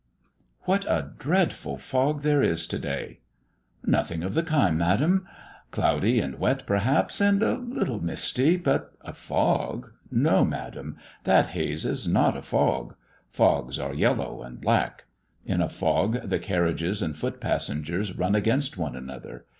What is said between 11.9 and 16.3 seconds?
not a fog. Fogs are yellow and black; in a fog,